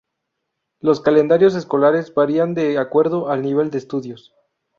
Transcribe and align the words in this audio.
Los 0.79 0.99
calendarios 0.99 1.53
escolares 1.53 2.11
varían 2.15 2.55
de 2.55 2.79
acuerdo 2.79 3.29
al 3.29 3.43
nivel 3.43 3.69
de 3.69 3.77
estudios. 3.77 4.33